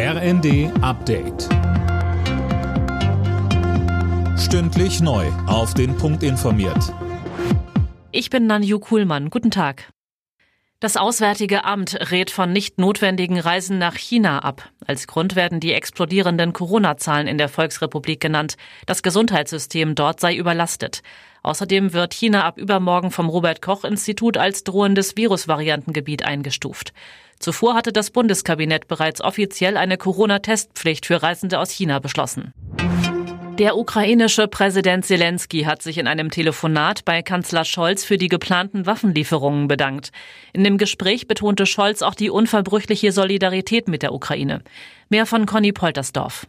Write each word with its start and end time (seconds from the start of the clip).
RND 0.00 0.70
Update. 0.80 1.48
Stündlich 4.38 5.00
neu. 5.00 5.26
Auf 5.48 5.74
den 5.74 5.96
Punkt 5.96 6.22
informiert. 6.22 6.94
Ich 8.12 8.30
bin 8.30 8.46
Nanju 8.46 8.78
Kuhlmann. 8.78 9.28
Guten 9.28 9.50
Tag. 9.50 9.90
Das 10.78 10.96
Auswärtige 10.96 11.64
Amt 11.64 12.12
rät 12.12 12.30
von 12.30 12.52
nicht 12.52 12.78
notwendigen 12.78 13.40
Reisen 13.40 13.78
nach 13.78 13.96
China 13.96 14.38
ab. 14.38 14.70
Als 14.86 15.08
Grund 15.08 15.34
werden 15.34 15.58
die 15.58 15.72
explodierenden 15.72 16.52
Corona-Zahlen 16.52 17.26
in 17.26 17.36
der 17.36 17.48
Volksrepublik 17.48 18.20
genannt. 18.20 18.54
Das 18.86 19.02
Gesundheitssystem 19.02 19.96
dort 19.96 20.20
sei 20.20 20.36
überlastet. 20.36 21.02
Außerdem 21.48 21.94
wird 21.94 22.12
China 22.12 22.44
ab 22.44 22.58
übermorgen 22.58 23.10
vom 23.10 23.30
Robert 23.30 23.62
Koch 23.62 23.84
Institut 23.84 24.36
als 24.36 24.64
drohendes 24.64 25.16
Virusvariantengebiet 25.16 26.22
eingestuft. 26.22 26.92
Zuvor 27.38 27.74
hatte 27.74 27.90
das 27.90 28.10
Bundeskabinett 28.10 28.86
bereits 28.86 29.22
offiziell 29.22 29.78
eine 29.78 29.96
Corona-Testpflicht 29.96 31.06
für 31.06 31.22
Reisende 31.22 31.58
aus 31.58 31.70
China 31.70 32.00
beschlossen. 32.00 32.52
Der 33.58 33.78
ukrainische 33.78 34.46
Präsident 34.46 35.06
Zelensky 35.06 35.62
hat 35.62 35.80
sich 35.80 35.96
in 35.96 36.06
einem 36.06 36.30
Telefonat 36.30 37.06
bei 37.06 37.22
Kanzler 37.22 37.64
Scholz 37.64 38.04
für 38.04 38.18
die 38.18 38.28
geplanten 38.28 38.84
Waffenlieferungen 38.84 39.68
bedankt. 39.68 40.12
In 40.52 40.64
dem 40.64 40.76
Gespräch 40.76 41.28
betonte 41.28 41.64
Scholz 41.64 42.02
auch 42.02 42.14
die 42.14 42.28
unverbrüchliche 42.28 43.10
Solidarität 43.10 43.88
mit 43.88 44.02
der 44.02 44.12
Ukraine. 44.12 44.60
Mehr 45.08 45.24
von 45.24 45.46
Conny 45.46 45.72
Poltersdorf. 45.72 46.46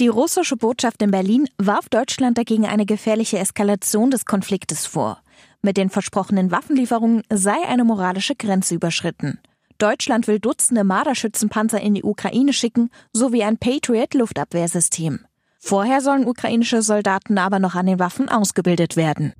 Die 0.00 0.06
russische 0.06 0.56
Botschaft 0.56 1.02
in 1.02 1.10
Berlin 1.10 1.48
warf 1.58 1.88
Deutschland 1.88 2.38
dagegen 2.38 2.66
eine 2.66 2.86
gefährliche 2.86 3.38
Eskalation 3.38 4.12
des 4.12 4.26
Konfliktes 4.26 4.86
vor. 4.86 5.20
Mit 5.60 5.76
den 5.76 5.90
versprochenen 5.90 6.52
Waffenlieferungen 6.52 7.24
sei 7.32 7.56
eine 7.66 7.82
moralische 7.82 8.36
Grenze 8.36 8.76
überschritten. 8.76 9.40
Deutschland 9.78 10.28
will 10.28 10.38
Dutzende 10.38 10.84
Marderschützenpanzer 10.84 11.80
in 11.80 11.94
die 11.94 12.04
Ukraine 12.04 12.52
schicken, 12.52 12.90
sowie 13.12 13.42
ein 13.42 13.58
Patriot-Luftabwehrsystem. 13.58 15.24
Vorher 15.58 16.00
sollen 16.00 16.28
ukrainische 16.28 16.80
Soldaten 16.82 17.36
aber 17.36 17.58
noch 17.58 17.74
an 17.74 17.86
den 17.86 17.98
Waffen 17.98 18.28
ausgebildet 18.28 18.94
werden. 18.94 19.32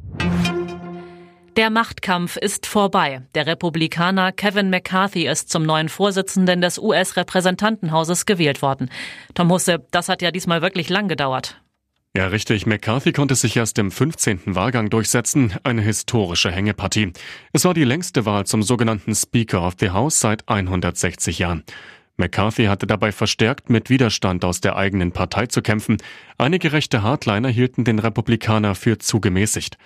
Der 1.58 1.70
Machtkampf 1.70 2.36
ist 2.36 2.66
vorbei. 2.66 3.22
Der 3.34 3.48
Republikaner 3.48 4.30
Kevin 4.30 4.70
McCarthy 4.70 5.26
ist 5.26 5.50
zum 5.50 5.64
neuen 5.64 5.88
Vorsitzenden 5.88 6.60
des 6.60 6.78
US-Repräsentantenhauses 6.78 8.26
gewählt 8.26 8.62
worden. 8.62 8.90
Tom 9.34 9.50
Husse, 9.50 9.84
das 9.90 10.08
hat 10.08 10.22
ja 10.22 10.30
diesmal 10.30 10.62
wirklich 10.62 10.88
lang 10.88 11.08
gedauert. 11.08 11.60
Ja, 12.16 12.28
richtig. 12.28 12.64
McCarthy 12.66 13.10
konnte 13.10 13.34
sich 13.34 13.56
erst 13.56 13.76
im 13.80 13.90
15. 13.90 14.54
Wahlgang 14.54 14.88
durchsetzen. 14.88 15.52
Eine 15.64 15.82
historische 15.82 16.52
Hängepartie. 16.52 17.12
Es 17.52 17.64
war 17.64 17.74
die 17.74 17.82
längste 17.82 18.24
Wahl 18.24 18.46
zum 18.46 18.62
sogenannten 18.62 19.16
Speaker 19.16 19.66
of 19.66 19.74
the 19.80 19.90
House 19.90 20.20
seit 20.20 20.48
160 20.48 21.40
Jahren. 21.40 21.64
McCarthy 22.16 22.66
hatte 22.66 22.86
dabei 22.86 23.10
verstärkt 23.10 23.68
mit 23.68 23.90
Widerstand 23.90 24.44
aus 24.44 24.60
der 24.60 24.76
eigenen 24.76 25.10
Partei 25.10 25.46
zu 25.46 25.60
kämpfen. 25.60 25.96
Einige 26.36 26.70
rechte 26.70 27.02
Hardliner 27.02 27.48
hielten 27.48 27.82
den 27.82 27.98
Republikaner 27.98 28.76
für 28.76 28.98
zu 28.98 29.20
gemäßigt. 29.20 29.76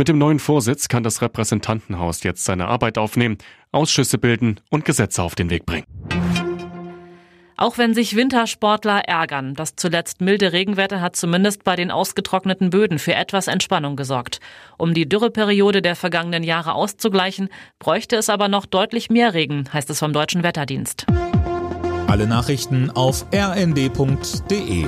Mit 0.00 0.08
dem 0.08 0.16
neuen 0.16 0.38
Vorsitz 0.38 0.88
kann 0.88 1.02
das 1.02 1.20
Repräsentantenhaus 1.20 2.22
jetzt 2.22 2.46
seine 2.46 2.68
Arbeit 2.68 2.96
aufnehmen, 2.96 3.36
Ausschüsse 3.70 4.16
bilden 4.16 4.58
und 4.70 4.86
Gesetze 4.86 5.22
auf 5.22 5.34
den 5.34 5.50
Weg 5.50 5.66
bringen. 5.66 5.84
Auch 7.58 7.76
wenn 7.76 7.92
sich 7.92 8.16
Wintersportler 8.16 9.00
ärgern, 9.00 9.52
das 9.52 9.76
zuletzt 9.76 10.22
milde 10.22 10.54
Regenwetter 10.54 11.02
hat 11.02 11.16
zumindest 11.16 11.64
bei 11.64 11.76
den 11.76 11.90
ausgetrockneten 11.90 12.70
Böden 12.70 12.98
für 12.98 13.14
etwas 13.14 13.46
Entspannung 13.46 13.94
gesorgt. 13.94 14.40
Um 14.78 14.94
die 14.94 15.06
Dürreperiode 15.06 15.82
der 15.82 15.96
vergangenen 15.96 16.44
Jahre 16.44 16.72
auszugleichen, 16.72 17.50
bräuchte 17.78 18.16
es 18.16 18.30
aber 18.30 18.48
noch 18.48 18.64
deutlich 18.64 19.10
mehr 19.10 19.34
Regen, 19.34 19.70
heißt 19.70 19.90
es 19.90 19.98
vom 19.98 20.14
Deutschen 20.14 20.42
Wetterdienst. 20.42 21.04
Alle 22.06 22.26
Nachrichten 22.26 22.88
auf 22.88 23.26
rnd.de 23.34 24.86